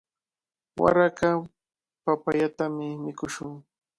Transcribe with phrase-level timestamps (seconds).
[0.81, 1.29] Waraqa
[2.03, 3.51] papayatami mikushun.